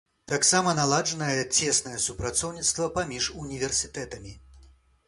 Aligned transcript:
Таксама 0.31 0.71
наладжанае 0.79 1.35
цеснае 1.59 1.97
супрацоўніцтва 2.07 2.89
паміж 2.97 3.33
універсітэтамі. 3.47 4.37